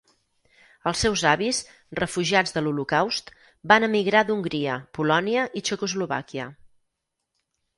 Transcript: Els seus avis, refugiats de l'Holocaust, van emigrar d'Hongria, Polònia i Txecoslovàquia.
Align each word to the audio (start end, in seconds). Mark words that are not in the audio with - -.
Els 0.91 1.01
seus 1.05 1.23
avis, 1.31 1.59
refugiats 1.99 2.55
de 2.57 2.63
l'Holocaust, 2.67 3.29
van 3.73 3.85
emigrar 3.89 4.25
d'Hongria, 4.31 4.79
Polònia 4.99 5.45
i 5.61 5.67
Txecoslovàquia. 5.69 6.49